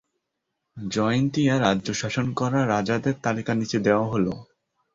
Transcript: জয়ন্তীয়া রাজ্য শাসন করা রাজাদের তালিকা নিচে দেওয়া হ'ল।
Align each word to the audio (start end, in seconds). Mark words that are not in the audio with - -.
জয়ন্তীয়া 0.77 1.55
রাজ্য 1.59 1.87
শাসন 1.93 2.27
করা 2.33 2.59
রাজাদের 2.65 3.15
তালিকা 3.23 3.53
নিচে 3.53 3.77
দেওয়া 3.79 4.05
হ'ল। 4.11 4.25